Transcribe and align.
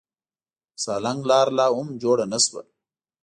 د 0.75 0.77
سالنګ 0.83 1.21
لار 1.29 1.47
لا 1.57 1.67
هم 1.77 1.87
جوړه 2.03 2.25
نه 2.31 2.39
شوه. 2.45 2.61